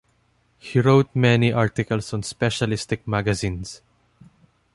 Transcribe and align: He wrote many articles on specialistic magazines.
He 0.57 0.79
wrote 0.79 1.15
many 1.15 1.53
articles 1.53 2.11
on 2.11 2.23
specialistic 2.23 3.07
magazines. 3.07 3.83